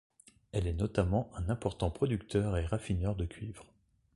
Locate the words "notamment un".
0.73-1.47